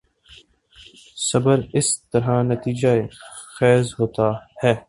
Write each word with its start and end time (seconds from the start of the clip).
صبر 1.29 1.57
اسی 1.73 1.95
طرح 2.13 2.43
نتیجہ 2.43 2.93
خیز 3.55 3.93
ہوتا 3.99 4.27
ہے۔ 4.63 4.73